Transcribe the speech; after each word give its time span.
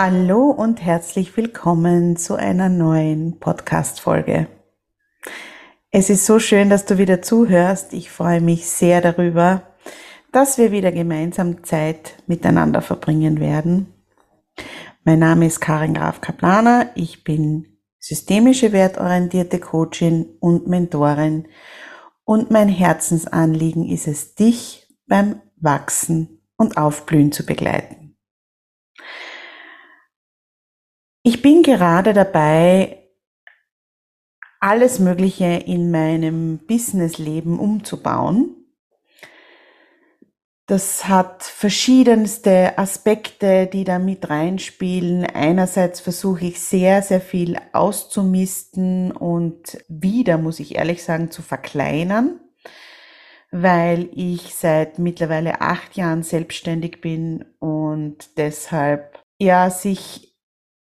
Hallo 0.00 0.50
und 0.50 0.80
herzlich 0.80 1.36
willkommen 1.36 2.16
zu 2.16 2.36
einer 2.36 2.68
neuen 2.68 3.40
Podcast-Folge. 3.40 4.46
Es 5.90 6.08
ist 6.08 6.24
so 6.24 6.38
schön, 6.38 6.70
dass 6.70 6.84
du 6.84 6.98
wieder 6.98 7.20
zuhörst. 7.20 7.92
Ich 7.92 8.08
freue 8.08 8.40
mich 8.40 8.68
sehr 8.68 9.00
darüber, 9.00 9.62
dass 10.30 10.56
wir 10.56 10.70
wieder 10.70 10.92
gemeinsam 10.92 11.64
Zeit 11.64 12.22
miteinander 12.28 12.80
verbringen 12.80 13.40
werden. 13.40 13.92
Mein 15.02 15.18
Name 15.18 15.46
ist 15.46 15.58
Karin 15.58 15.94
Graf 15.94 16.20
Kaplaner. 16.20 16.92
Ich 16.94 17.24
bin 17.24 17.66
systemische 17.98 18.70
wertorientierte 18.70 19.58
Coachin 19.58 20.26
und 20.38 20.68
Mentorin 20.68 21.48
und 22.22 22.52
mein 22.52 22.68
Herzensanliegen 22.68 23.84
ist 23.84 24.06
es, 24.06 24.36
dich 24.36 24.86
beim 25.08 25.40
Wachsen 25.56 26.38
und 26.56 26.76
Aufblühen 26.76 27.32
zu 27.32 27.44
begleiten. 27.44 28.07
Ich 31.30 31.42
bin 31.42 31.62
gerade 31.62 32.14
dabei, 32.14 33.06
alles 34.60 34.98
Mögliche 34.98 35.44
in 35.44 35.90
meinem 35.90 36.56
Businessleben 36.66 37.58
umzubauen. 37.58 38.56
Das 40.64 41.06
hat 41.06 41.42
verschiedenste 41.42 42.78
Aspekte, 42.78 43.66
die 43.66 43.84
da 43.84 43.98
mit 43.98 44.30
reinspielen. 44.30 45.26
Einerseits 45.26 46.00
versuche 46.00 46.46
ich 46.46 46.62
sehr, 46.62 47.02
sehr 47.02 47.20
viel 47.20 47.58
auszumisten 47.74 49.12
und 49.12 49.84
wieder, 49.86 50.38
muss 50.38 50.60
ich 50.60 50.76
ehrlich 50.76 51.04
sagen, 51.04 51.30
zu 51.30 51.42
verkleinern, 51.42 52.40
weil 53.50 54.08
ich 54.14 54.54
seit 54.54 54.98
mittlerweile 54.98 55.60
acht 55.60 55.94
Jahren 55.94 56.22
selbstständig 56.22 57.02
bin 57.02 57.44
und 57.58 58.38
deshalb 58.38 59.22
ja 59.38 59.68
sich 59.68 60.27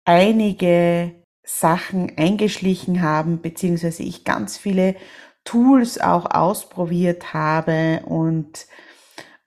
einige 0.05 1.13
Sachen 1.43 2.17
eingeschlichen 2.17 3.01
haben, 3.01 3.41
beziehungsweise 3.41 4.03
ich 4.03 4.23
ganz 4.23 4.57
viele 4.57 4.95
Tools 5.43 5.99
auch 5.99 6.25
ausprobiert 6.31 7.33
habe 7.33 8.01
und 8.05 8.65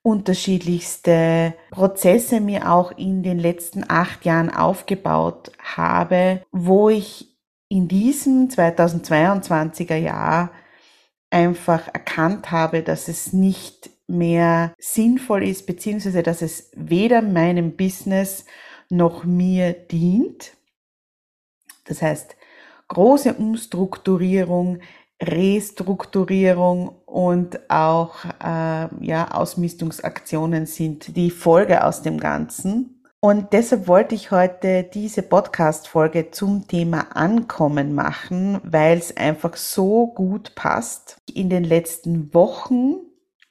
unterschiedlichste 0.03 1.55
Prozesse 1.71 2.41
mir 2.41 2.71
auch 2.71 2.93
in 2.93 3.23
den 3.23 3.39
letzten 3.39 3.85
acht 3.89 4.25
Jahren 4.25 4.55
aufgebaut 4.55 5.53
habe, 5.59 6.43
wo 6.53 6.89
ich 6.89 7.37
in 7.69 7.89
diesem 7.89 8.49
2022er 8.49 9.97
Jahr 9.97 10.51
einfach 11.31 11.89
erkannt 11.89 12.51
habe, 12.51 12.83
dass 12.83 13.09
es 13.09 13.33
nicht 13.33 13.91
mehr 14.07 14.73
sinnvoll 14.79 15.43
ist, 15.43 15.67
beziehungsweise 15.67 16.23
dass 16.23 16.41
es 16.41 16.71
weder 16.75 17.21
meinem 17.21 17.77
Business 17.77 18.47
noch 18.91 19.25
mir 19.25 19.73
dient. 19.73 20.57
Das 21.85 22.03
heißt, 22.03 22.37
große 22.89 23.35
Umstrukturierung, 23.35 24.81
Restrukturierung 25.23 26.89
und 27.07 27.71
auch 27.71 28.25
äh, 28.25 28.89
ja, 29.05 29.31
Ausmistungsaktionen 29.33 30.67
sind 30.67 31.17
die 31.17 31.31
Folge 31.31 31.85
aus 31.85 32.03
dem 32.03 32.19
Ganzen. 32.19 33.03
Und 33.21 33.53
deshalb 33.53 33.89
wollte 33.89 34.15
ich 34.15 34.31
heute 34.31 34.85
diese 34.85 35.23
Podcast-Folge 35.23 36.31
zum 36.31 36.69
Thema 36.69 37.17
Ankommen 37.17 37.93
machen, 37.93 38.61
weil 38.63 38.97
es 38.97 39.17
einfach 39.17 39.57
so 39.57 40.07
gut 40.07 40.55
passt. 40.55 41.17
In 41.35 41.51
den 41.51 41.65
letzten 41.65 42.33
Wochen 42.33 43.08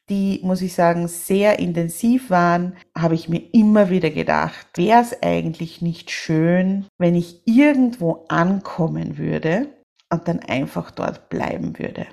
die, 0.09 0.39
muss 0.43 0.61
ich 0.61 0.73
sagen, 0.73 1.07
sehr 1.07 1.59
intensiv 1.59 2.29
waren, 2.29 2.77
habe 2.97 3.15
ich 3.15 3.27
mir 3.27 3.41
immer 3.53 3.89
wieder 3.89 4.09
gedacht, 4.09 4.67
wäre 4.75 5.01
es 5.01 5.21
eigentlich 5.21 5.81
nicht 5.81 6.11
schön, 6.11 6.85
wenn 6.97 7.15
ich 7.15 7.41
irgendwo 7.45 8.25
ankommen 8.29 9.17
würde 9.17 9.67
und 10.09 10.27
dann 10.27 10.39
einfach 10.39 10.91
dort 10.91 11.29
bleiben 11.29 11.77
würde. 11.77 12.07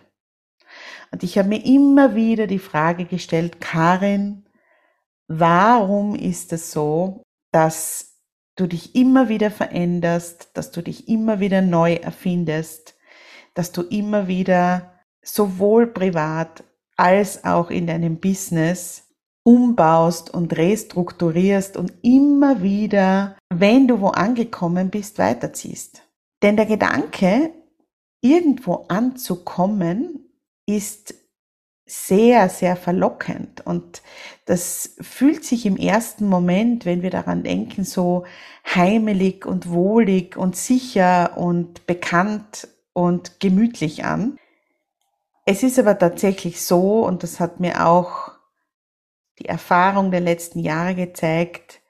Und 1.12 1.22
ich 1.22 1.38
habe 1.38 1.48
mir 1.48 1.64
immer 1.64 2.16
wieder 2.16 2.48
die 2.48 2.58
Frage 2.58 3.04
gestellt, 3.04 3.60
Karin, 3.60 4.44
warum 5.28 6.16
ist 6.16 6.52
es 6.52 6.72
so, 6.72 7.22
dass 7.52 8.18
du 8.56 8.66
dich 8.66 8.96
immer 8.96 9.28
wieder 9.28 9.52
veränderst, 9.52 10.50
dass 10.54 10.72
du 10.72 10.82
dich 10.82 11.08
immer 11.08 11.38
wieder 11.38 11.60
neu 11.60 11.94
erfindest, 11.94 12.96
dass 13.54 13.70
du 13.70 13.82
immer 13.82 14.26
wieder 14.26 14.94
sowohl 15.22 15.86
privat 15.86 16.64
als 16.96 17.44
auch 17.44 17.70
in 17.70 17.86
deinem 17.86 18.18
Business 18.18 19.04
umbaust 19.44 20.32
und 20.32 20.56
restrukturierst 20.56 21.76
und 21.76 21.92
immer 22.02 22.62
wieder, 22.62 23.36
wenn 23.52 23.86
du 23.86 24.00
wo 24.00 24.08
angekommen 24.08 24.90
bist, 24.90 25.18
weiterziehst. 25.18 26.02
Denn 26.42 26.56
der 26.56 26.66
Gedanke, 26.66 27.50
irgendwo 28.22 28.86
anzukommen, 28.88 30.30
ist 30.66 31.14
sehr, 31.86 32.48
sehr 32.48 32.76
verlockend. 32.76 33.66
Und 33.66 34.02
das 34.46 34.94
fühlt 35.00 35.44
sich 35.44 35.66
im 35.66 35.76
ersten 35.76 36.26
Moment, 36.26 36.86
wenn 36.86 37.02
wir 37.02 37.10
daran 37.10 37.42
denken, 37.42 37.84
so 37.84 38.24
heimelig 38.66 39.44
und 39.44 39.68
wohlig 39.70 40.36
und 40.36 40.56
sicher 40.56 41.36
und 41.36 41.86
bekannt 41.86 42.68
und 42.94 43.40
gemütlich 43.40 44.04
an. 44.04 44.38
Es 45.44 45.62
ist 45.62 45.78
aber 45.78 45.98
tatsächlich 45.98 46.62
so, 46.62 47.04
und 47.04 47.22
das 47.22 47.38
hat 47.38 47.60
mir 47.60 47.86
auch 47.86 48.32
die 49.38 49.46
Erfahrung 49.46 50.10
der 50.10 50.20
letzten 50.20 50.60
Jahre 50.60 50.94
gezeigt, 50.94 51.82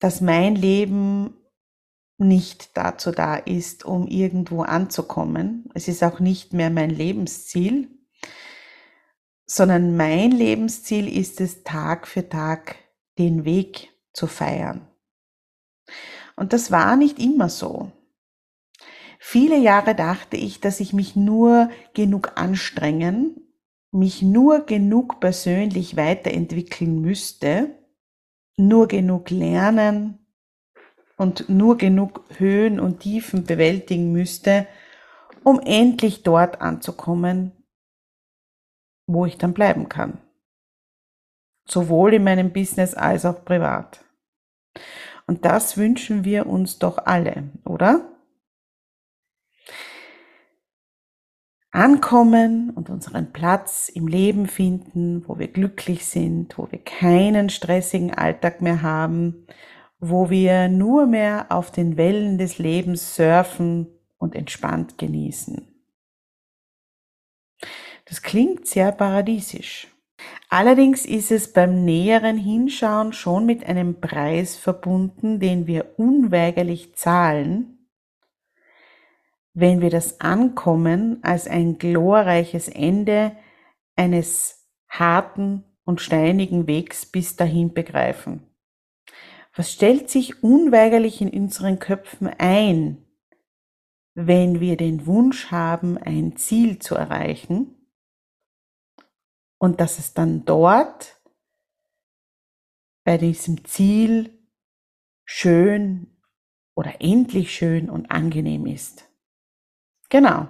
dass 0.00 0.20
mein 0.20 0.54
Leben 0.56 1.34
nicht 2.18 2.76
dazu 2.76 3.10
da 3.10 3.36
ist, 3.36 3.84
um 3.84 4.06
irgendwo 4.06 4.62
anzukommen. 4.62 5.70
Es 5.74 5.88
ist 5.88 6.02
auch 6.02 6.20
nicht 6.20 6.52
mehr 6.52 6.70
mein 6.70 6.90
Lebensziel, 6.90 7.88
sondern 9.46 9.96
mein 9.96 10.30
Lebensziel 10.30 11.08
ist 11.14 11.40
es, 11.40 11.62
Tag 11.62 12.06
für 12.06 12.28
Tag 12.28 12.76
den 13.18 13.44
Weg 13.44 13.90
zu 14.12 14.26
feiern. 14.26 14.88
Und 16.36 16.52
das 16.52 16.70
war 16.70 16.96
nicht 16.96 17.18
immer 17.18 17.48
so. 17.48 17.92
Viele 19.24 19.56
Jahre 19.56 19.94
dachte 19.94 20.36
ich, 20.36 20.58
dass 20.58 20.80
ich 20.80 20.92
mich 20.92 21.14
nur 21.14 21.70
genug 21.94 22.32
anstrengen, 22.34 23.40
mich 23.92 24.20
nur 24.20 24.66
genug 24.66 25.20
persönlich 25.20 25.96
weiterentwickeln 25.96 27.00
müsste, 27.00 27.70
nur 28.56 28.88
genug 28.88 29.30
lernen 29.30 30.18
und 31.16 31.48
nur 31.48 31.78
genug 31.78 32.24
Höhen 32.36 32.80
und 32.80 32.98
Tiefen 32.98 33.44
bewältigen 33.44 34.10
müsste, 34.10 34.66
um 35.44 35.60
endlich 35.60 36.24
dort 36.24 36.60
anzukommen, 36.60 37.52
wo 39.06 39.24
ich 39.24 39.38
dann 39.38 39.54
bleiben 39.54 39.88
kann. 39.88 40.18
Sowohl 41.64 42.14
in 42.14 42.24
meinem 42.24 42.52
Business 42.52 42.92
als 42.94 43.24
auch 43.24 43.44
privat. 43.44 44.04
Und 45.28 45.44
das 45.44 45.76
wünschen 45.76 46.24
wir 46.24 46.46
uns 46.48 46.80
doch 46.80 46.98
alle, 46.98 47.50
oder? 47.64 48.11
Ankommen 51.74 52.68
und 52.68 52.90
unseren 52.90 53.32
Platz 53.32 53.88
im 53.88 54.06
Leben 54.06 54.46
finden, 54.46 55.26
wo 55.26 55.38
wir 55.38 55.48
glücklich 55.48 56.04
sind, 56.04 56.58
wo 56.58 56.70
wir 56.70 56.78
keinen 56.78 57.48
stressigen 57.48 58.12
Alltag 58.12 58.60
mehr 58.60 58.82
haben, 58.82 59.46
wo 59.98 60.28
wir 60.28 60.68
nur 60.68 61.06
mehr 61.06 61.46
auf 61.48 61.70
den 61.70 61.96
Wellen 61.96 62.36
des 62.36 62.58
Lebens 62.58 63.16
surfen 63.16 63.86
und 64.18 64.34
entspannt 64.34 64.98
genießen. 64.98 65.66
Das 68.04 68.20
klingt 68.20 68.66
sehr 68.66 68.92
paradiesisch. 68.92 69.88
Allerdings 70.50 71.06
ist 71.06 71.32
es 71.32 71.54
beim 71.54 71.86
näheren 71.86 72.36
Hinschauen 72.36 73.14
schon 73.14 73.46
mit 73.46 73.64
einem 73.64 73.98
Preis 73.98 74.56
verbunden, 74.56 75.40
den 75.40 75.66
wir 75.66 75.94
unweigerlich 75.96 76.94
zahlen, 76.96 77.81
wenn 79.54 79.80
wir 79.80 79.90
das 79.90 80.20
Ankommen 80.20 81.22
als 81.22 81.46
ein 81.46 81.78
glorreiches 81.78 82.68
Ende 82.68 83.36
eines 83.96 84.68
harten 84.88 85.64
und 85.84 86.00
steinigen 86.00 86.66
Wegs 86.66 87.06
bis 87.06 87.36
dahin 87.36 87.74
begreifen. 87.74 88.46
Was 89.54 89.72
stellt 89.72 90.08
sich 90.08 90.42
unweigerlich 90.42 91.20
in 91.20 91.30
unseren 91.30 91.78
Köpfen 91.78 92.28
ein, 92.38 93.04
wenn 94.14 94.60
wir 94.60 94.76
den 94.76 95.06
Wunsch 95.06 95.50
haben, 95.50 95.98
ein 95.98 96.36
Ziel 96.36 96.78
zu 96.78 96.94
erreichen 96.94 97.88
und 99.58 99.80
dass 99.80 99.98
es 99.98 100.14
dann 100.14 100.44
dort 100.44 101.20
bei 103.04 103.18
diesem 103.18 103.64
Ziel 103.64 104.38
schön 105.24 106.16
oder 106.74 107.00
endlich 107.00 107.54
schön 107.54 107.90
und 107.90 108.10
angenehm 108.10 108.66
ist. 108.66 109.11
Genau. 110.12 110.46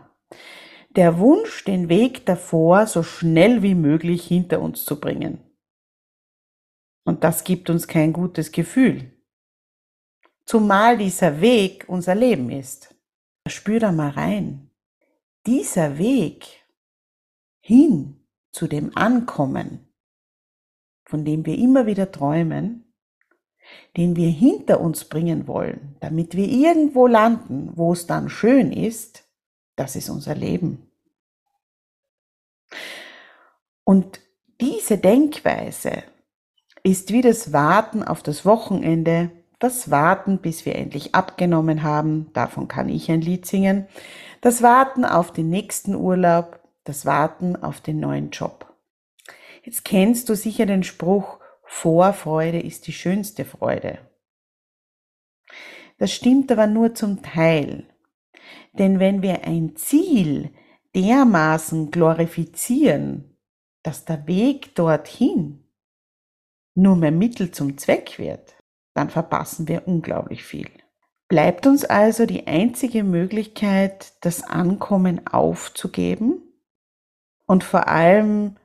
Der 0.96 1.20
Wunsch, 1.20 1.62
den 1.62 1.88
Weg 1.88 2.26
davor 2.26 2.88
so 2.88 3.04
schnell 3.04 3.62
wie 3.62 3.76
möglich 3.76 4.26
hinter 4.26 4.60
uns 4.60 4.84
zu 4.84 4.98
bringen. 4.98 5.38
Und 7.04 7.22
das 7.22 7.44
gibt 7.44 7.70
uns 7.70 7.86
kein 7.86 8.12
gutes 8.12 8.50
Gefühl. 8.50 9.12
Zumal 10.46 10.98
dieser 10.98 11.40
Weg 11.40 11.84
unser 11.86 12.16
Leben 12.16 12.50
ist. 12.50 12.96
Spür 13.46 13.78
da 13.78 13.92
mal 13.92 14.10
rein. 14.10 14.72
Dieser 15.46 15.96
Weg 15.96 16.66
hin 17.60 18.26
zu 18.50 18.66
dem 18.66 18.96
Ankommen, 18.96 19.94
von 21.04 21.24
dem 21.24 21.46
wir 21.46 21.56
immer 21.56 21.86
wieder 21.86 22.10
träumen, 22.10 22.92
den 23.96 24.16
wir 24.16 24.28
hinter 24.28 24.80
uns 24.80 25.04
bringen 25.04 25.46
wollen, 25.46 25.94
damit 26.00 26.34
wir 26.34 26.48
irgendwo 26.48 27.06
landen, 27.06 27.70
wo 27.76 27.92
es 27.92 28.08
dann 28.08 28.28
schön 28.28 28.72
ist, 28.72 29.22
das 29.76 29.96
ist 29.96 30.08
unser 30.08 30.34
Leben. 30.34 30.90
Und 33.84 34.20
diese 34.60 34.98
Denkweise 34.98 36.02
ist 36.82 37.12
wie 37.12 37.20
das 37.20 37.52
Warten 37.52 38.02
auf 38.02 38.22
das 38.22 38.44
Wochenende, 38.44 39.30
das 39.58 39.90
Warten, 39.90 40.38
bis 40.38 40.66
wir 40.66 40.74
endlich 40.74 41.14
abgenommen 41.14 41.82
haben, 41.82 42.32
davon 42.32 42.68
kann 42.68 42.88
ich 42.88 43.10
ein 43.10 43.20
Lied 43.20 43.46
singen, 43.46 43.86
das 44.40 44.62
Warten 44.62 45.04
auf 45.04 45.32
den 45.32 45.48
nächsten 45.48 45.94
Urlaub, 45.94 46.60
das 46.84 47.06
Warten 47.06 47.54
auf 47.54 47.80
den 47.80 48.00
neuen 48.00 48.30
Job. 48.30 48.74
Jetzt 49.62 49.84
kennst 49.84 50.28
du 50.28 50.34
sicher 50.34 50.66
den 50.66 50.82
Spruch, 50.82 51.38
Vorfreude 51.64 52.60
ist 52.60 52.86
die 52.86 52.92
schönste 52.92 53.44
Freude. 53.44 53.98
Das 55.98 56.12
stimmt 56.12 56.50
aber 56.50 56.66
nur 56.66 56.94
zum 56.94 57.22
Teil. 57.22 57.86
Denn 58.72 59.00
wenn 59.00 59.22
wir 59.22 59.44
ein 59.44 59.76
Ziel 59.76 60.50
dermaßen 60.94 61.90
glorifizieren, 61.90 63.36
dass 63.82 64.04
der 64.04 64.26
Weg 64.26 64.74
dorthin 64.74 65.64
nur 66.74 66.96
mehr 66.96 67.12
Mittel 67.12 67.50
zum 67.50 67.76
Zweck 67.78 68.18
wird, 68.18 68.54
dann 68.94 69.10
verpassen 69.10 69.68
wir 69.68 69.86
unglaublich 69.86 70.44
viel. 70.44 70.70
Bleibt 71.28 71.66
uns 71.66 71.84
also 71.84 72.26
die 72.26 72.46
einzige 72.46 73.04
Möglichkeit, 73.04 74.12
das 74.20 74.42
Ankommen 74.42 75.26
aufzugeben 75.26 76.42
und 77.46 77.64
vor 77.64 77.88
allem 77.88 78.56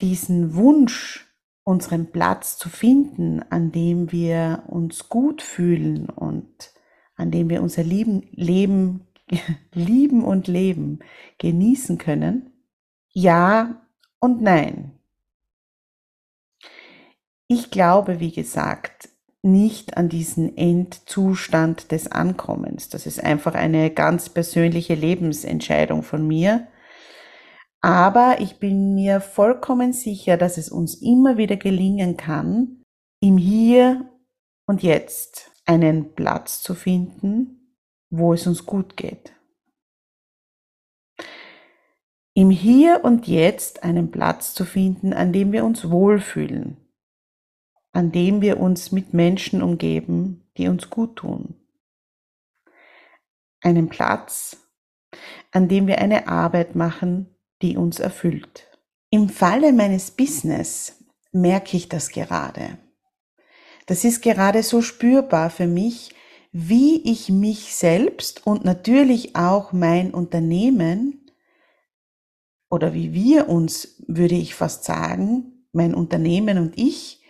diesen 0.00 0.54
Wunsch, 0.54 1.26
unseren 1.66 2.12
Platz 2.12 2.58
zu 2.58 2.68
finden, 2.68 3.42
an 3.48 3.72
dem 3.72 4.12
wir 4.12 4.64
uns 4.66 5.08
gut 5.08 5.40
fühlen 5.40 6.10
und 6.10 6.73
an 7.16 7.30
dem 7.30 7.48
wir 7.48 7.62
unser 7.62 7.82
Leben, 7.82 8.22
Leben, 8.32 9.06
lieben 9.72 10.24
und 10.24 10.48
leben 10.48 11.00
genießen 11.38 11.98
können? 11.98 12.52
Ja 13.12 13.82
und 14.20 14.42
nein. 14.42 14.92
Ich 17.46 17.70
glaube, 17.70 18.20
wie 18.20 18.32
gesagt, 18.32 19.10
nicht 19.42 19.98
an 19.98 20.08
diesen 20.08 20.56
Endzustand 20.56 21.92
des 21.92 22.10
Ankommens. 22.10 22.88
Das 22.88 23.06
ist 23.06 23.22
einfach 23.22 23.54
eine 23.54 23.90
ganz 23.90 24.30
persönliche 24.30 24.94
Lebensentscheidung 24.94 26.02
von 26.02 26.26
mir. 26.26 26.66
Aber 27.82 28.36
ich 28.40 28.58
bin 28.58 28.94
mir 28.94 29.20
vollkommen 29.20 29.92
sicher, 29.92 30.38
dass 30.38 30.56
es 30.56 30.70
uns 30.70 30.94
immer 30.94 31.36
wieder 31.36 31.56
gelingen 31.56 32.16
kann, 32.16 32.82
im 33.20 33.36
Hier 33.36 34.08
und 34.66 34.82
Jetzt 34.82 35.50
einen 35.64 36.14
Platz 36.14 36.62
zu 36.62 36.74
finden, 36.74 37.76
wo 38.10 38.32
es 38.32 38.46
uns 38.46 38.66
gut 38.66 38.96
geht. 38.96 39.32
Im 42.34 42.50
Hier 42.50 43.00
und 43.04 43.26
Jetzt 43.28 43.84
einen 43.84 44.10
Platz 44.10 44.54
zu 44.54 44.64
finden, 44.64 45.12
an 45.12 45.32
dem 45.32 45.52
wir 45.52 45.64
uns 45.64 45.88
wohlfühlen, 45.88 46.76
an 47.92 48.10
dem 48.10 48.40
wir 48.40 48.58
uns 48.58 48.90
mit 48.90 49.14
Menschen 49.14 49.62
umgeben, 49.62 50.50
die 50.56 50.68
uns 50.68 50.90
gut 50.90 51.16
tun. 51.16 51.54
Einen 53.62 53.88
Platz, 53.88 54.56
an 55.52 55.68
dem 55.68 55.86
wir 55.86 55.98
eine 55.98 56.26
Arbeit 56.26 56.74
machen, 56.74 57.34
die 57.62 57.76
uns 57.76 58.00
erfüllt. 58.00 58.68
Im 59.10 59.28
Falle 59.28 59.72
meines 59.72 60.10
Business 60.10 61.04
merke 61.30 61.76
ich 61.76 61.88
das 61.88 62.10
gerade. 62.10 62.78
Das 63.86 64.04
ist 64.04 64.22
gerade 64.22 64.62
so 64.62 64.80
spürbar 64.80 65.50
für 65.50 65.66
mich, 65.66 66.14
wie 66.52 67.02
ich 67.10 67.28
mich 67.28 67.74
selbst 67.74 68.46
und 68.46 68.64
natürlich 68.64 69.36
auch 69.36 69.72
mein 69.72 70.14
Unternehmen 70.14 71.30
oder 72.70 72.94
wie 72.94 73.12
wir 73.12 73.48
uns, 73.48 74.02
würde 74.06 74.36
ich 74.36 74.54
fast 74.54 74.84
sagen, 74.84 75.66
mein 75.72 75.94
Unternehmen 75.94 76.58
und 76.58 76.78
ich 76.78 77.22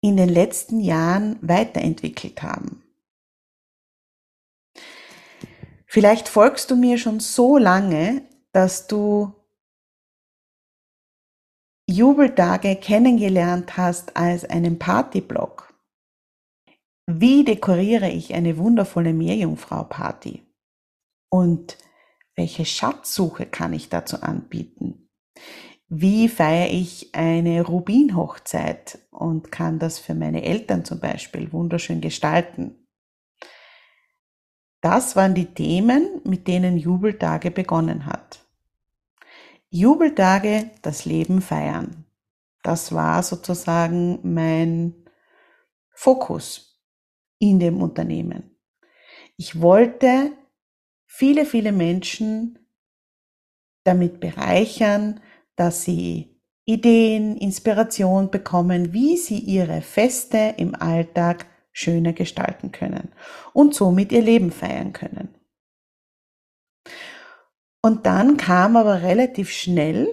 in 0.00 0.16
den 0.16 0.28
letzten 0.28 0.80
Jahren 0.80 1.38
weiterentwickelt 1.40 2.42
haben. 2.42 2.82
Vielleicht 5.86 6.28
folgst 6.28 6.70
du 6.70 6.76
mir 6.76 6.98
schon 6.98 7.20
so 7.20 7.56
lange, 7.56 8.22
dass 8.52 8.86
du 8.86 9.32
Jubeltage 11.86 12.76
kennengelernt 12.76 13.76
hast 13.76 14.16
als 14.16 14.46
einen 14.46 14.78
Partyblock. 14.78 15.74
Wie 17.06 17.44
dekoriere 17.44 18.08
ich 18.08 18.32
eine 18.32 18.56
wundervolle 18.56 19.12
Meerjungfrau-Party? 19.12 20.46
Und 21.30 21.76
welche 22.36 22.64
Schatzsuche 22.64 23.44
kann 23.44 23.74
ich 23.74 23.90
dazu 23.90 24.22
anbieten? 24.22 25.10
Wie 25.88 26.28
feiere 26.30 26.70
ich 26.72 27.14
eine 27.14 27.60
Rubinhochzeit 27.60 29.00
und 29.10 29.52
kann 29.52 29.78
das 29.78 29.98
für 29.98 30.14
meine 30.14 30.42
Eltern 30.42 30.86
zum 30.86 31.00
Beispiel 31.00 31.52
wunderschön 31.52 32.00
gestalten? 32.00 32.86
Das 34.80 35.16
waren 35.16 35.34
die 35.34 35.52
Themen, 35.52 36.22
mit 36.24 36.48
denen 36.48 36.78
Jubeltage 36.78 37.50
begonnen 37.50 38.06
hat. 38.06 38.43
Jubeltage 39.74 40.70
das 40.82 41.04
Leben 41.04 41.42
feiern. 41.42 42.04
Das 42.62 42.94
war 42.94 43.24
sozusagen 43.24 44.20
mein 44.22 44.94
Fokus 45.90 46.80
in 47.40 47.58
dem 47.58 47.82
Unternehmen. 47.82 48.56
Ich 49.36 49.60
wollte 49.60 50.30
viele, 51.06 51.44
viele 51.44 51.72
Menschen 51.72 52.60
damit 53.82 54.20
bereichern, 54.20 55.20
dass 55.56 55.82
sie 55.82 56.40
Ideen, 56.64 57.36
Inspiration 57.36 58.30
bekommen, 58.30 58.92
wie 58.92 59.16
sie 59.16 59.40
ihre 59.40 59.82
Feste 59.82 60.54
im 60.56 60.76
Alltag 60.76 61.46
schöner 61.72 62.12
gestalten 62.12 62.70
können 62.70 63.08
und 63.52 63.74
somit 63.74 64.12
ihr 64.12 64.22
Leben 64.22 64.52
feiern 64.52 64.92
können. 64.92 65.34
Und 67.84 68.06
dann 68.06 68.38
kam 68.38 68.78
aber 68.78 69.02
relativ 69.02 69.50
schnell, 69.50 70.08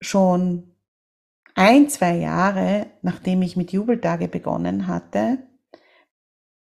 schon 0.00 0.78
ein, 1.54 1.90
zwei 1.90 2.16
Jahre 2.16 2.86
nachdem 3.02 3.42
ich 3.42 3.54
mit 3.54 3.70
Jubeltage 3.70 4.28
begonnen 4.28 4.86
hatte, 4.86 5.46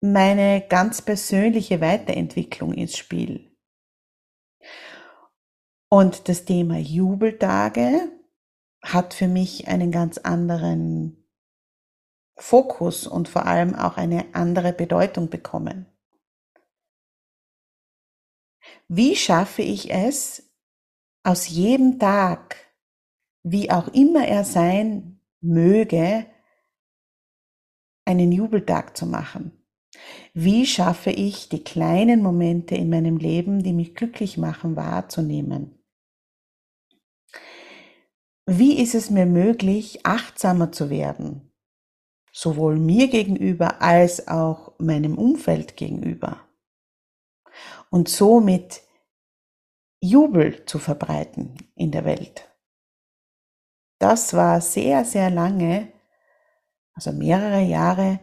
meine 0.00 0.66
ganz 0.66 1.02
persönliche 1.02 1.82
Weiterentwicklung 1.82 2.72
ins 2.72 2.96
Spiel. 2.96 3.54
Und 5.90 6.30
das 6.30 6.46
Thema 6.46 6.78
Jubeltage 6.78 8.10
hat 8.82 9.12
für 9.12 9.28
mich 9.28 9.68
einen 9.68 9.92
ganz 9.92 10.16
anderen 10.16 11.28
Fokus 12.38 13.06
und 13.06 13.28
vor 13.28 13.44
allem 13.44 13.74
auch 13.74 13.98
eine 13.98 14.24
andere 14.32 14.72
Bedeutung 14.72 15.28
bekommen. 15.28 15.84
Wie 18.90 19.16
schaffe 19.16 19.60
ich 19.60 19.90
es, 19.90 20.50
aus 21.22 21.46
jedem 21.48 21.98
Tag, 21.98 22.56
wie 23.42 23.70
auch 23.70 23.88
immer 23.88 24.26
er 24.26 24.44
sein 24.44 25.20
möge, 25.42 26.24
einen 28.06 28.32
Jubeltag 28.32 28.96
zu 28.96 29.04
machen? 29.04 29.52
Wie 30.32 30.64
schaffe 30.64 31.10
ich, 31.10 31.50
die 31.50 31.62
kleinen 31.62 32.22
Momente 32.22 32.76
in 32.76 32.88
meinem 32.88 33.18
Leben, 33.18 33.62
die 33.62 33.74
mich 33.74 33.94
glücklich 33.94 34.38
machen, 34.38 34.74
wahrzunehmen? 34.74 35.84
Wie 38.46 38.80
ist 38.80 38.94
es 38.94 39.10
mir 39.10 39.26
möglich, 39.26 40.06
achtsamer 40.06 40.72
zu 40.72 40.88
werden, 40.88 41.52
sowohl 42.32 42.78
mir 42.78 43.08
gegenüber 43.08 43.82
als 43.82 44.28
auch 44.28 44.78
meinem 44.78 45.18
Umfeld 45.18 45.76
gegenüber? 45.76 46.47
Und 47.90 48.08
somit 48.08 48.82
Jubel 50.00 50.64
zu 50.66 50.78
verbreiten 50.78 51.56
in 51.74 51.90
der 51.90 52.04
Welt. 52.04 52.48
Das 53.98 54.34
war 54.34 54.60
sehr, 54.60 55.04
sehr 55.04 55.30
lange, 55.30 55.92
also 56.94 57.12
mehrere 57.12 57.62
Jahre, 57.62 58.20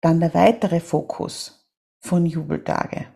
dann 0.00 0.20
der 0.20 0.34
weitere 0.34 0.80
Fokus 0.80 1.68
von 2.00 2.26
Jubeltage. 2.26 3.06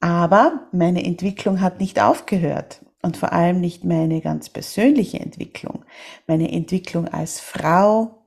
Aber 0.00 0.68
meine 0.72 1.04
Entwicklung 1.04 1.60
hat 1.60 1.80
nicht 1.80 2.00
aufgehört 2.00 2.84
und 3.02 3.16
vor 3.16 3.32
allem 3.32 3.60
nicht 3.60 3.84
meine 3.84 4.20
ganz 4.20 4.48
persönliche 4.48 5.20
Entwicklung, 5.20 5.84
meine 6.26 6.50
Entwicklung 6.52 7.08
als 7.08 7.40
Frau, 7.40 8.26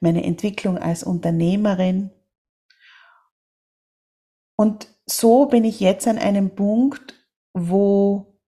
meine 0.00 0.24
Entwicklung 0.24 0.78
als 0.78 1.02
Unternehmerin, 1.02 2.10
und 4.58 4.88
so 5.06 5.46
bin 5.46 5.64
ich 5.64 5.78
jetzt 5.78 6.08
an 6.08 6.18
einem 6.18 6.50
Punkt, 6.50 7.14
wo 7.54 8.40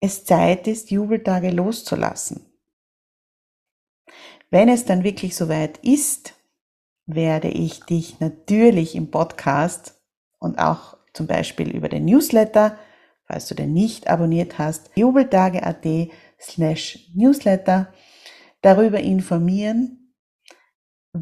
es 0.00 0.24
Zeit 0.24 0.66
ist, 0.66 0.90
Jubeltage 0.90 1.50
loszulassen. 1.50 2.46
Wenn 4.50 4.70
es 4.70 4.86
dann 4.86 5.04
wirklich 5.04 5.36
soweit 5.36 5.78
ist, 5.78 6.34
werde 7.04 7.48
ich 7.48 7.80
dich 7.80 8.18
natürlich 8.18 8.94
im 8.94 9.10
Podcast 9.10 10.00
und 10.38 10.58
auch 10.58 10.96
zum 11.12 11.26
Beispiel 11.26 11.70
über 11.70 11.90
den 11.90 12.06
Newsletter, 12.06 12.78
falls 13.26 13.46
du 13.46 13.54
den 13.54 13.74
nicht 13.74 14.08
abonniert 14.08 14.58
hast, 14.58 14.90
jubeltage.at 14.96 15.86
slash 16.40 17.10
Newsletter 17.14 17.92
darüber 18.62 19.00
informieren, 19.00 20.05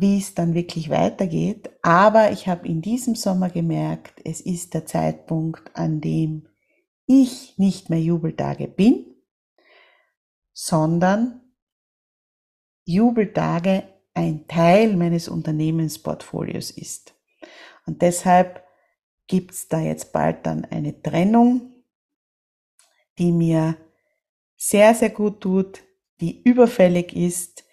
wie 0.01 0.19
es 0.19 0.35
dann 0.35 0.55
wirklich 0.55 0.91
weitergeht. 0.91 1.71
Aber 1.83 2.31
ich 2.33 2.49
habe 2.49 2.67
in 2.67 2.83
diesem 2.83 3.15
Sommer 3.15 3.51
gemerkt, 3.51 4.21
es 4.25 4.41
ist 4.41 4.75
der 4.75 4.87
Zeitpunkt, 4.87 5.71
an 5.75 6.01
dem 6.01 6.49
ich 7.07 7.59
nicht 7.59 7.91
mehr 7.91 8.01
Jubeltage 8.01 8.69
bin, 8.69 9.15
sondern 10.53 11.41
Jubeltage 12.85 13.85
ein 14.15 14.47
Teil 14.47 14.97
meines 14.97 15.29
Unternehmensportfolios 15.29 16.71
ist. 16.71 17.15
Und 17.87 18.03
deshalb 18.03 18.65
gibt 19.27 19.53
es 19.53 19.69
da 19.69 19.81
jetzt 19.81 20.13
bald 20.13 20.47
dann 20.47 20.65
eine 20.65 21.03
Trennung, 21.03 21.85
die 23.19 23.33
mir 23.33 23.77
sehr, 24.57 24.95
sehr 24.95 25.11
gut 25.11 25.41
tut, 25.41 25.83
die 26.21 26.43
überfällig 26.43 27.15
ist, 27.15 27.64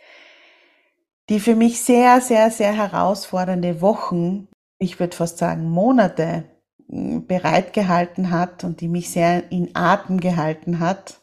die 1.31 1.39
für 1.39 1.55
mich 1.55 1.79
sehr, 1.79 2.19
sehr, 2.19 2.51
sehr 2.51 2.73
herausfordernde 2.73 3.79
Wochen, 3.79 4.49
ich 4.79 4.99
würde 4.99 5.15
fast 5.15 5.37
sagen 5.37 5.69
Monate, 5.69 6.43
hm, 6.89 7.25
bereitgehalten 7.25 8.31
hat 8.31 8.65
und 8.65 8.81
die 8.81 8.89
mich 8.89 9.11
sehr 9.11 9.49
in 9.49 9.73
Atem 9.73 10.19
gehalten 10.19 10.81
hat, 10.81 11.21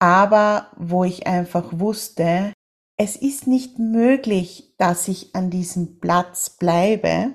aber 0.00 0.72
wo 0.76 1.04
ich 1.04 1.28
einfach 1.28 1.66
wusste, 1.70 2.52
es 2.96 3.14
ist 3.14 3.46
nicht 3.46 3.78
möglich, 3.78 4.74
dass 4.76 5.06
ich 5.06 5.36
an 5.36 5.50
diesem 5.50 6.00
Platz 6.00 6.50
bleibe, 6.50 7.34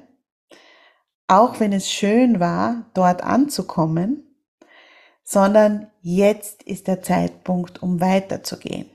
auch 1.29 1.61
wenn 1.61 1.71
es 1.71 1.89
schön 1.89 2.41
war, 2.41 2.91
dort 2.95 3.23
anzukommen, 3.23 4.45
sondern 5.23 5.89
jetzt 6.01 6.63
ist 6.63 6.87
der 6.87 7.01
Zeitpunkt, 7.01 7.81
um 7.81 8.01
weiterzugehen. 8.01 8.89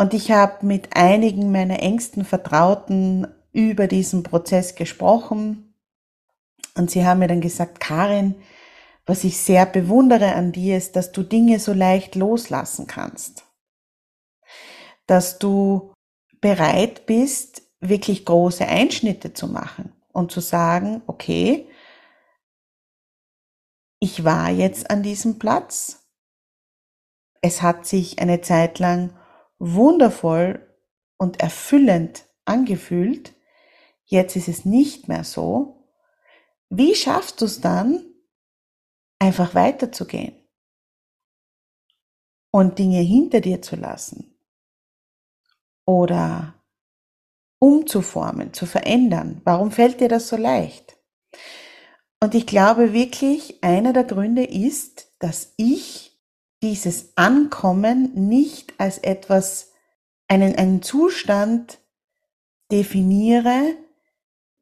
Und 0.00 0.14
ich 0.14 0.30
habe 0.30 0.64
mit 0.64 0.96
einigen 0.96 1.52
meiner 1.52 1.82
engsten 1.82 2.24
Vertrauten 2.24 3.26
über 3.52 3.86
diesen 3.86 4.22
Prozess 4.22 4.74
gesprochen. 4.74 5.74
Und 6.74 6.90
sie 6.90 7.04
haben 7.04 7.18
mir 7.18 7.28
dann 7.28 7.42
gesagt, 7.42 7.80
Karin, 7.80 8.36
was 9.04 9.24
ich 9.24 9.36
sehr 9.36 9.66
bewundere 9.66 10.32
an 10.34 10.52
dir 10.52 10.78
ist, 10.78 10.96
dass 10.96 11.12
du 11.12 11.22
Dinge 11.22 11.60
so 11.60 11.74
leicht 11.74 12.14
loslassen 12.14 12.86
kannst. 12.86 13.44
Dass 15.06 15.38
du 15.38 15.92
bereit 16.40 17.04
bist, 17.04 17.60
wirklich 17.80 18.24
große 18.24 18.66
Einschnitte 18.66 19.34
zu 19.34 19.48
machen 19.48 19.92
und 20.14 20.32
zu 20.32 20.40
sagen, 20.40 21.02
okay, 21.08 21.68
ich 23.98 24.24
war 24.24 24.48
jetzt 24.48 24.90
an 24.90 25.02
diesem 25.02 25.38
Platz. 25.38 26.08
Es 27.42 27.60
hat 27.60 27.84
sich 27.84 28.18
eine 28.18 28.40
Zeit 28.40 28.78
lang 28.78 29.14
wundervoll 29.60 30.66
und 31.18 31.40
erfüllend 31.40 32.24
angefühlt, 32.44 33.34
jetzt 34.06 34.34
ist 34.34 34.48
es 34.48 34.64
nicht 34.64 35.06
mehr 35.06 35.22
so. 35.22 35.86
Wie 36.70 36.94
schaffst 36.96 37.40
du 37.40 37.44
es 37.44 37.60
dann, 37.60 38.04
einfach 39.18 39.54
weiterzugehen 39.54 40.34
und 42.50 42.78
Dinge 42.78 43.00
hinter 43.00 43.40
dir 43.40 43.60
zu 43.60 43.76
lassen 43.76 44.34
oder 45.84 46.54
umzuformen, 47.60 48.54
zu 48.54 48.66
verändern? 48.66 49.42
Warum 49.44 49.70
fällt 49.70 50.00
dir 50.00 50.08
das 50.08 50.28
so 50.28 50.36
leicht? 50.36 50.96
Und 52.22 52.34
ich 52.34 52.46
glaube 52.46 52.92
wirklich, 52.92 53.62
einer 53.62 53.92
der 53.92 54.04
Gründe 54.04 54.44
ist, 54.44 55.12
dass 55.18 55.52
ich 55.56 56.09
dieses 56.62 57.16
Ankommen 57.16 58.28
nicht 58.28 58.78
als 58.78 58.98
etwas, 58.98 59.72
einen, 60.28 60.54
einen 60.56 60.82
Zustand 60.82 61.78
definiere, 62.70 63.74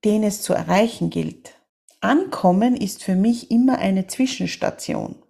den 0.05 0.23
es 0.23 0.43
zu 0.43 0.55
erreichen 0.55 1.11
gilt. 1.11 1.55
Ankommen 2.01 2.77
ist 2.77 3.03
für 3.03 3.17
mich 3.17 3.51
immer 3.51 3.79
eine 3.79 4.07
Zwischenstation. 4.07 5.23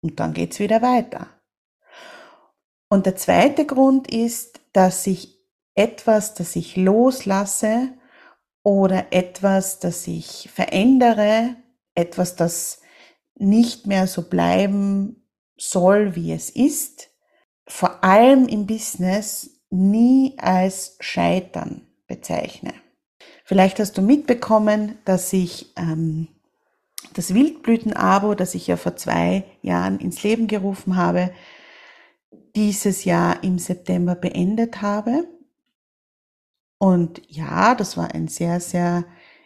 Und 0.00 0.18
dann 0.18 0.32
geht's 0.32 0.58
wieder 0.58 0.82
weiter. 0.82 1.28
Und 2.88 3.06
der 3.06 3.16
zweite 3.16 3.66
Grund 3.66 4.12
ist, 4.12 4.60
dass 4.72 5.06
ich 5.06 5.38
etwas, 5.74 6.34
das 6.34 6.56
ich 6.56 6.76
loslasse 6.76 7.92
oder 8.62 9.12
etwas, 9.12 9.78
das 9.78 10.06
ich 10.06 10.50
verändere, 10.52 11.56
etwas, 11.94 12.36
das 12.36 12.80
nicht 13.34 13.86
mehr 13.86 14.06
so 14.06 14.22
bleiben 14.22 15.21
soll, 15.56 16.14
wie 16.14 16.32
es 16.32 16.50
ist, 16.50 17.10
vor 17.66 18.02
allem 18.04 18.48
im 18.48 18.66
Business 18.66 19.60
nie 19.70 20.34
als 20.38 20.96
Scheitern 21.00 21.86
bezeichne. 22.06 22.74
Vielleicht 23.44 23.78
hast 23.78 23.96
du 23.96 24.02
mitbekommen, 24.02 24.98
dass 25.04 25.32
ich 25.32 25.72
ähm, 25.76 26.28
das 27.14 27.34
Wildblüten-Abo, 27.34 28.34
das 28.34 28.54
ich 28.54 28.66
ja 28.66 28.76
vor 28.76 28.96
zwei 28.96 29.44
Jahren 29.62 29.98
ins 29.98 30.22
Leben 30.22 30.46
gerufen 30.46 30.96
habe, 30.96 31.32
dieses 32.54 33.04
Jahr 33.04 33.42
im 33.42 33.58
September 33.58 34.14
beendet 34.14 34.82
habe. 34.82 35.26
Und 36.78 37.22
ja, 37.28 37.74
das 37.74 37.96
war 37.96 38.14
ein 38.14 38.28
sehr, 38.28 38.60
sehr 38.60 39.04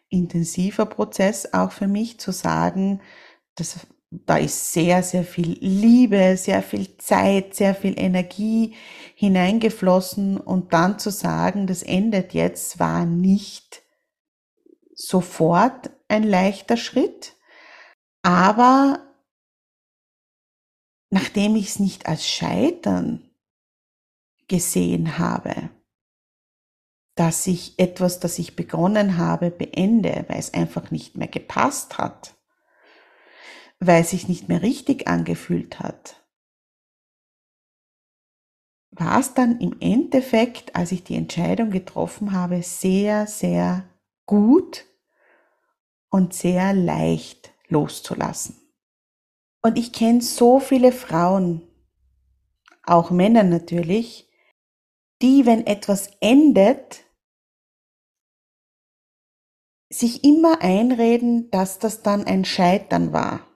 intensiver 0.09 0.87
Prozess 0.87 1.53
auch 1.53 1.73
für 1.73 1.89
mich 1.89 2.19
zu 2.19 2.33
sagen, 2.33 3.01
das 3.57 3.87
da 4.11 4.39
ist 4.39 4.73
sehr, 4.73 5.03
sehr 5.03 5.25
viel 5.25 5.59
Liebe, 5.61 6.37
sehr 6.37 6.63
viel 6.63 6.97
Zeit, 6.99 7.55
sehr 7.55 7.75
viel 7.75 7.99
Energie 7.99 8.75
hineingeflossen 9.15 10.39
und 10.39 10.73
dann 10.73 10.99
zu 10.99 11.11
sagen, 11.11 11.67
das 11.67 11.83
endet 11.83 12.33
jetzt, 12.33 12.79
war 12.79 13.05
nicht 13.05 13.83
sofort 14.95 15.91
ein 16.09 16.23
leichter 16.23 16.77
Schritt. 16.77 17.35
Aber 18.23 19.07
nachdem 21.11 21.57
ich 21.57 21.69
es 21.69 21.79
nicht 21.81 22.07
als 22.07 22.27
Scheitern 22.27 23.29
gesehen 24.49 25.19
habe, 25.19 25.71
dass 27.17 27.47
ich 27.47 27.79
etwas, 27.79 28.21
das 28.21 28.39
ich 28.39 28.57
begonnen 28.57 29.17
habe, 29.17 29.51
beende, 29.51 30.25
weil 30.29 30.39
es 30.39 30.55
einfach 30.55 30.91
nicht 30.91 31.17
mehr 31.17 31.29
gepasst 31.29 31.99
hat, 31.99 32.36
weil 33.79 34.03
es 34.03 34.11
sich 34.11 34.29
nicht 34.29 34.49
mehr 34.49 34.63
richtig 34.63 35.09
angefühlt 35.09 35.81
hat, 35.81 36.27
war 38.91 39.21
es 39.21 39.35
dann 39.35 39.61
im 39.61 39.77
Endeffekt, 39.81 40.75
als 40.75 40.93
ich 40.93 41.05
die 41.05 41.17
Entscheidung 41.17 41.71
getroffen 41.71 42.33
habe, 42.33 42.63
sehr, 42.63 43.27
sehr 43.27 43.89
gut 44.25 44.87
und 46.11 46.33
sehr 46.33 46.73
leicht 46.73 47.53
loszulassen. 47.69 48.57
Und 49.63 49.77
ich 49.79 49.93
kenne 49.93 50.23
so 50.23 50.61
viele 50.61 50.93
Frauen, 50.93 51.63
auch 52.85 53.11
Männer 53.11 53.43
natürlich, 53.43 54.31
die, 55.21 55.45
wenn 55.45 55.67
etwas 55.67 56.11
endet, 56.21 57.05
sich 59.91 60.25
immer 60.25 60.63
einreden, 60.63 61.51
dass 61.51 61.79
das 61.79 62.03
dann 62.03 62.25
ein 62.25 62.45
Scheitern 62.45 63.13
war. 63.13 63.47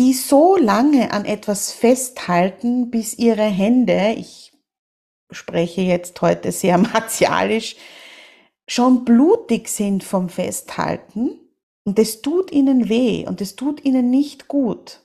Die 0.00 0.14
so 0.14 0.56
lange 0.56 1.12
an 1.12 1.26
etwas 1.26 1.72
festhalten, 1.72 2.90
bis 2.90 3.18
ihre 3.18 3.44
Hände, 3.44 4.14
ich 4.16 4.56
spreche 5.30 5.82
jetzt 5.82 6.22
heute 6.22 6.52
sehr 6.52 6.78
martialisch, 6.78 7.76
schon 8.66 9.04
blutig 9.04 9.68
sind 9.68 10.02
vom 10.02 10.30
Festhalten 10.30 11.38
und 11.84 11.98
es 11.98 12.22
tut 12.22 12.50
ihnen 12.50 12.88
weh 12.88 13.26
und 13.26 13.42
es 13.42 13.56
tut 13.56 13.84
ihnen 13.84 14.08
nicht 14.08 14.48
gut. 14.48 15.02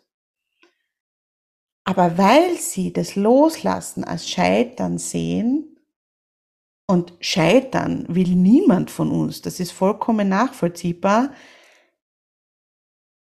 Aber 1.83 2.17
weil 2.17 2.55
sie 2.57 2.93
das 2.93 3.17
Loslassen 3.17 4.05
als 4.05 4.29
Scheitern 4.29 4.97
sehen, 4.97 5.75
und 6.87 7.13
scheitern 7.19 8.05
will 8.07 8.29
niemand 8.29 8.91
von 8.91 9.11
uns, 9.11 9.41
das 9.41 9.59
ist 9.59 9.71
vollkommen 9.71 10.29
nachvollziehbar, 10.29 11.33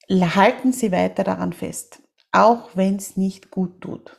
halten 0.09 0.71
Sie 0.71 0.91
weiter 0.91 1.23
daran 1.23 1.53
fest, 1.53 2.01
auch 2.31 2.75
wenn 2.75 2.97
es 2.97 3.17
nicht 3.17 3.51
gut 3.51 3.81
tut. 3.81 4.17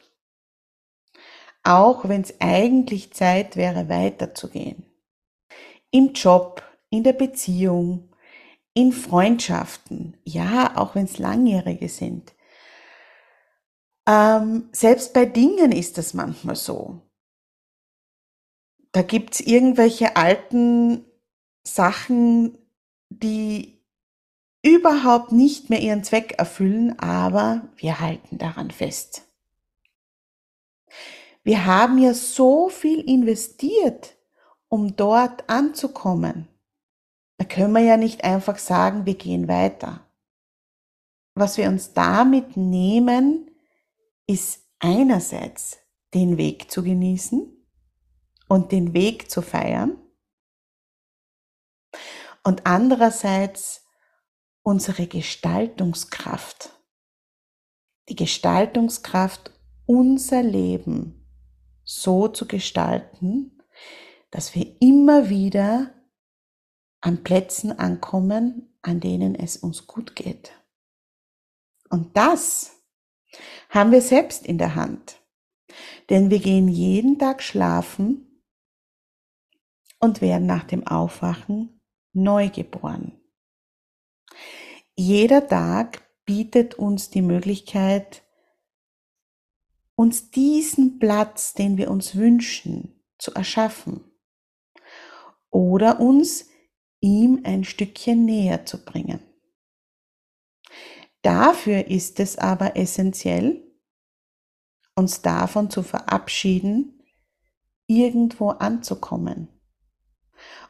Auch 1.62 2.08
wenn 2.08 2.22
es 2.22 2.40
eigentlich 2.40 3.12
Zeit 3.12 3.56
wäre, 3.56 3.88
weiterzugehen. 3.88 4.86
Im 5.90 6.12
Job, 6.12 6.62
in 6.90 7.02
der 7.02 7.12
Beziehung, 7.12 8.14
in 8.74 8.92
Freundschaften, 8.92 10.16
ja, 10.24 10.76
auch 10.76 10.94
wenn 10.94 11.06
es 11.06 11.18
langjährige 11.18 11.88
sind. 11.88 12.34
Ähm, 14.06 14.68
selbst 14.72 15.12
bei 15.14 15.24
Dingen 15.24 15.72
ist 15.72 15.98
das 15.98 16.14
manchmal 16.14 16.56
so. 16.56 17.00
Da 18.92 19.02
gibt's 19.02 19.40
irgendwelche 19.40 20.16
alten 20.16 21.04
Sachen, 21.64 22.56
die 23.10 23.75
überhaupt 24.66 25.30
nicht 25.30 25.70
mehr 25.70 25.80
ihren 25.80 26.02
Zweck 26.02 26.34
erfüllen, 26.38 26.98
aber 26.98 27.68
wir 27.76 28.00
halten 28.00 28.36
daran 28.36 28.72
fest. 28.72 29.22
Wir 31.44 31.66
haben 31.66 31.98
ja 31.98 32.12
so 32.12 32.68
viel 32.68 32.98
investiert, 33.08 34.16
um 34.68 34.96
dort 34.96 35.48
anzukommen. 35.48 36.48
Da 37.38 37.44
können 37.44 37.74
wir 37.74 37.82
ja 37.82 37.96
nicht 37.96 38.24
einfach 38.24 38.58
sagen, 38.58 39.06
wir 39.06 39.14
gehen 39.14 39.46
weiter. 39.46 40.00
Was 41.36 41.58
wir 41.58 41.68
uns 41.68 41.92
damit 41.92 42.56
nehmen, 42.56 43.48
ist 44.26 44.64
einerseits 44.80 45.78
den 46.12 46.38
Weg 46.38 46.72
zu 46.72 46.82
genießen 46.82 47.52
und 48.48 48.72
den 48.72 48.94
Weg 48.94 49.30
zu 49.30 49.42
feiern 49.42 49.96
und 52.42 52.66
andererseits 52.66 53.85
unsere 54.66 55.06
Gestaltungskraft, 55.06 56.70
die 58.08 58.16
Gestaltungskraft, 58.16 59.52
unser 59.86 60.42
Leben 60.42 61.24
so 61.84 62.26
zu 62.26 62.48
gestalten, 62.48 63.62
dass 64.32 64.56
wir 64.56 64.76
immer 64.80 65.28
wieder 65.28 65.94
an 67.00 67.22
Plätzen 67.22 67.78
ankommen, 67.78 68.76
an 68.82 68.98
denen 68.98 69.36
es 69.36 69.56
uns 69.56 69.86
gut 69.86 70.16
geht. 70.16 70.50
Und 71.88 72.16
das 72.16 72.82
haben 73.68 73.92
wir 73.92 74.02
selbst 74.02 74.44
in 74.44 74.58
der 74.58 74.74
Hand. 74.74 75.20
Denn 76.10 76.28
wir 76.28 76.40
gehen 76.40 76.66
jeden 76.66 77.20
Tag 77.20 77.40
schlafen 77.40 78.42
und 80.00 80.20
werden 80.20 80.48
nach 80.48 80.64
dem 80.64 80.84
Aufwachen 80.88 81.80
neu 82.12 82.48
geboren. 82.48 83.20
Jeder 84.98 85.46
Tag 85.46 86.02
bietet 86.24 86.74
uns 86.74 87.10
die 87.10 87.20
Möglichkeit, 87.20 88.22
uns 89.94 90.30
diesen 90.30 90.98
Platz, 90.98 91.52
den 91.52 91.76
wir 91.76 91.90
uns 91.90 92.16
wünschen, 92.16 92.98
zu 93.18 93.34
erschaffen 93.34 94.04
oder 95.50 96.00
uns 96.00 96.48
ihm 97.00 97.42
ein 97.44 97.64
Stückchen 97.64 98.24
näher 98.24 98.64
zu 98.64 98.84
bringen. 98.84 99.20
Dafür 101.20 101.88
ist 101.88 102.18
es 102.18 102.38
aber 102.38 102.76
essentiell, 102.76 103.62
uns 104.94 105.20
davon 105.20 105.68
zu 105.68 105.82
verabschieden, 105.82 107.02
irgendwo 107.86 108.48
anzukommen 108.48 109.48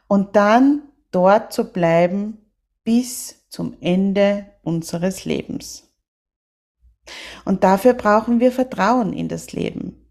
und 0.09 0.35
dann 0.35 0.91
dort 1.13 1.53
zu 1.53 1.73
bleiben 1.73 2.46
bis 2.87 3.45
zum 3.49 3.77
Ende 3.81 4.47
unseres 4.63 5.25
Lebens. 5.25 5.93
Und 7.45 7.65
dafür 7.65 7.95
brauchen 7.95 8.39
wir 8.39 8.53
Vertrauen 8.53 9.13
in 9.13 9.29
das 9.29 9.53
Leben, 9.53 10.09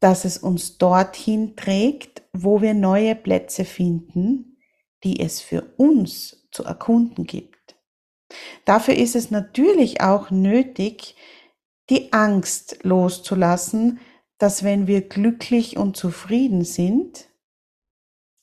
dass 0.00 0.24
es 0.24 0.38
uns 0.38 0.78
dorthin 0.78 1.56
trägt, 1.56 2.22
wo 2.32 2.62
wir 2.62 2.72
neue 2.72 3.14
Plätze 3.14 3.66
finden, 3.66 4.56
die 5.04 5.20
es 5.20 5.42
für 5.42 5.74
uns 5.76 6.48
zu 6.50 6.64
erkunden 6.64 7.26
gibt. 7.26 7.76
Dafür 8.64 8.94
ist 8.94 9.14
es 9.14 9.30
natürlich 9.30 10.00
auch 10.00 10.30
nötig, 10.30 11.16
die 11.90 12.14
Angst 12.14 12.78
loszulassen, 12.82 14.00
dass 14.38 14.64
wenn 14.64 14.86
wir 14.86 15.02
glücklich 15.02 15.76
und 15.76 15.98
zufrieden 15.98 16.64
sind, 16.64 17.28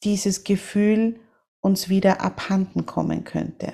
dieses 0.04 0.44
Gefühl 0.44 1.20
uns 1.62 1.90
wieder 1.90 2.22
abhanden 2.22 2.86
kommen 2.86 3.24
könnte. 3.24 3.74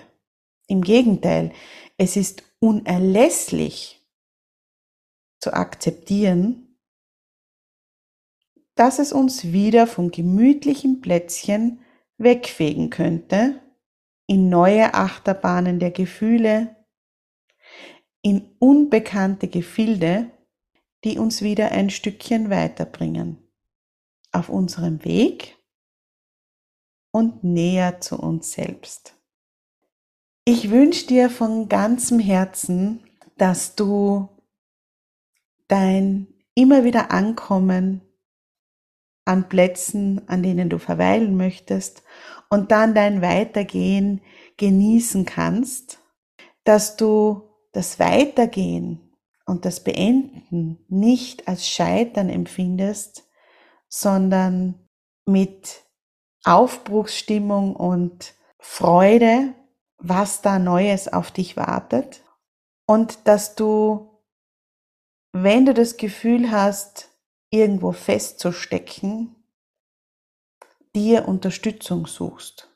Im 0.67 0.81
Gegenteil, 0.81 1.53
es 1.97 2.15
ist 2.17 2.43
unerlässlich 2.59 4.05
zu 5.39 5.53
akzeptieren, 5.53 6.77
dass 8.75 8.99
es 8.99 9.11
uns 9.11 9.51
wieder 9.51 9.87
vom 9.87 10.11
gemütlichen 10.11 11.01
Plätzchen 11.01 11.79
wegfegen 12.17 12.89
könnte 12.89 13.61
in 14.27 14.49
neue 14.49 14.93
Achterbahnen 14.93 15.79
der 15.79 15.91
Gefühle, 15.91 16.75
in 18.21 18.55
unbekannte 18.59 19.47
Gefilde, 19.47 20.29
die 21.03 21.17
uns 21.17 21.41
wieder 21.41 21.71
ein 21.71 21.89
Stückchen 21.89 22.49
weiterbringen. 22.49 23.37
Auf 24.33 24.49
unserem 24.49 25.05
Weg 25.05 25.56
und 27.17 27.43
näher 27.43 27.99
zu 27.99 28.19
uns 28.19 28.51
selbst. 28.51 29.15
Ich 30.45 30.69
wünsche 30.69 31.07
dir 31.07 31.31
von 31.31 31.67
ganzem 31.67 32.19
Herzen, 32.19 33.03
dass 33.37 33.73
du 33.73 34.29
dein 35.67 36.27
immer 36.53 36.83
wieder 36.83 37.09
Ankommen 37.09 38.01
an 39.25 39.49
Plätzen, 39.49 40.21
an 40.27 40.43
denen 40.43 40.69
du 40.69 40.77
verweilen 40.77 41.35
möchtest 41.35 42.03
und 42.51 42.71
dann 42.71 42.93
dein 42.93 43.23
Weitergehen 43.23 44.21
genießen 44.57 45.25
kannst, 45.25 45.99
dass 46.65 46.97
du 46.97 47.49
das 47.71 47.99
Weitergehen 47.99 49.11
und 49.47 49.65
das 49.65 49.83
Beenden 49.83 50.85
nicht 50.87 51.47
als 51.47 51.67
Scheitern 51.67 52.29
empfindest, 52.29 53.27
sondern 53.89 54.87
mit 55.25 55.86
Aufbruchsstimmung 56.43 57.75
und 57.75 58.33
Freude, 58.59 59.53
was 59.97 60.41
da 60.41 60.59
Neues 60.59 61.11
auf 61.11 61.31
dich 61.31 61.57
wartet. 61.57 62.23
Und 62.85 63.27
dass 63.27 63.55
du, 63.55 64.21
wenn 65.33 65.65
du 65.65 65.73
das 65.73 65.97
Gefühl 65.97 66.51
hast, 66.51 67.09
irgendwo 67.49 67.91
festzustecken, 67.91 69.35
dir 70.95 71.27
Unterstützung 71.27 72.07
suchst. 72.07 72.69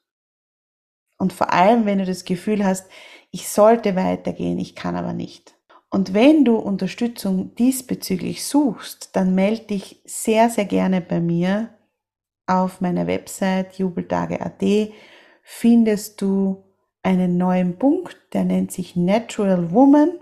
Und 1.17 1.34
vor 1.34 1.54
allem, 1.54 1.86
wenn 1.86 2.00
du 2.00 2.06
das 2.06 2.26
Gefühl 2.26 2.65
hast, 2.65 2.89
ich 3.32 3.47
sollte 3.47 3.95
weitergehen, 3.95 4.60
ich 4.60 4.76
kann 4.76 4.95
aber 4.95 5.13
nicht. 5.13 5.56
Und 5.89 6.13
wenn 6.13 6.45
du 6.45 6.56
Unterstützung 6.56 7.54
diesbezüglich 7.56 8.45
suchst, 8.45 9.15
dann 9.15 9.36
melde 9.36 9.65
dich 9.67 10.02
sehr, 10.06 10.50
sehr 10.50 10.65
gerne 10.65 11.02
bei 11.02 11.19
mir. 11.19 11.78
Auf 12.47 12.82
meiner 12.82 13.08
Website 13.08 13.77
jubeltage.at 13.80 14.63
findest 15.43 16.21
du 16.21 16.63
einen 17.04 17.38
neuen 17.38 17.77
Punkt, 17.77 18.17
der 18.34 18.43
nennt 18.45 18.71
sich 18.71 18.95
Natural 18.95 19.71
Woman. 19.71 20.19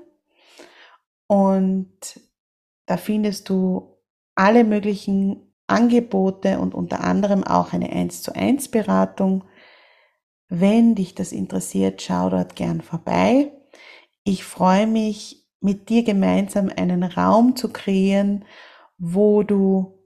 Und 1.27 2.19
da 2.85 2.97
findest 2.97 3.49
du 3.49 3.97
alle 4.35 4.63
möglichen 4.63 5.53
Angebote 5.67 6.59
und 6.59 6.73
unter 6.73 7.01
anderem 7.01 7.43
auch 7.43 7.73
eine 7.73 7.91
1 7.91 8.23
zu 8.23 8.35
1 8.35 8.69
Beratung. 8.69 9.43
Wenn 10.47 10.95
dich 10.95 11.13
das 11.13 11.31
interessiert, 11.31 12.01
schau 12.01 12.29
dort 12.29 12.55
gern 12.55 12.81
vorbei. 12.81 13.51
Ich 14.23 14.43
freue 14.43 14.87
mich, 14.87 15.47
mit 15.61 15.89
dir 15.89 16.03
gemeinsam 16.03 16.71
einen 16.75 17.03
Raum 17.03 17.55
zu 17.55 17.71
kreieren, 17.71 18.45
wo 18.97 19.43
du 19.43 19.98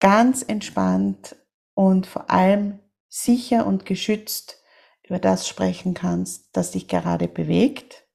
ganz 0.00 0.42
entspannt 0.42 1.36
und 1.74 2.06
vor 2.06 2.30
allem 2.30 2.80
sicher 3.08 3.66
und 3.66 3.86
geschützt 3.86 4.62
über 5.06 5.18
das 5.18 5.48
sprechen 5.48 5.94
kannst, 5.94 6.48
das 6.52 6.72
dich 6.72 6.88
gerade 6.88 7.28
bewegt. 7.28 8.06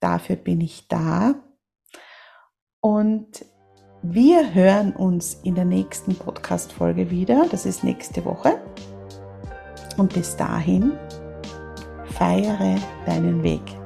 Dafür 0.00 0.36
bin 0.36 0.60
ich 0.60 0.88
da. 0.88 1.34
Und 2.80 3.44
wir 4.02 4.54
hören 4.54 4.96
uns 4.96 5.34
in 5.44 5.54
der 5.54 5.66
nächsten 5.66 6.16
Podcast-Folge 6.16 7.10
wieder. 7.10 7.46
Das 7.50 7.66
ist 7.66 7.84
nächste 7.84 8.24
Woche. 8.24 8.60
Und 9.98 10.14
bis 10.14 10.36
dahin, 10.36 10.98
feiere 12.06 12.76
deinen 13.04 13.42
Weg. 13.42 13.79